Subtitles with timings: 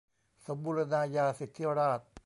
[0.47, 1.99] สมบูรณาญาสิทธิราช